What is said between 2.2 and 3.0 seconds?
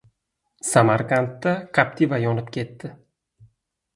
yonib ketdi